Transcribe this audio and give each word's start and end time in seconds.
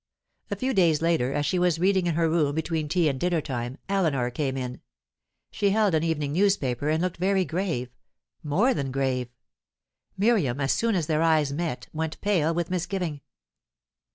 A 0.49 0.55
few 0.55 0.73
days 0.73 1.03
later, 1.03 1.31
as 1.31 1.45
she 1.45 1.59
was 1.59 1.77
reading 1.77 2.07
in 2.07 2.15
her 2.15 2.27
room 2.27 2.55
between 2.55 2.89
tea 2.89 3.07
and 3.07 3.19
dinner 3.19 3.39
time, 3.39 3.77
Eleanor 3.87 4.31
came 4.31 4.57
in; 4.57 4.81
she 5.51 5.69
held 5.69 5.93
an 5.93 6.01
evening 6.03 6.33
newspaper, 6.33 6.89
and 6.89 7.03
looked 7.03 7.17
very 7.17 7.45
grave 7.45 7.91
more 8.41 8.73
than 8.73 8.89
grave. 8.91 9.29
Miriam, 10.17 10.59
as 10.59 10.71
soon 10.73 10.95
as 10.95 11.05
their 11.05 11.21
eyes 11.21 11.53
met, 11.53 11.85
went 11.93 12.19
pale 12.19 12.51
with 12.51 12.71
misgiving. 12.71 13.21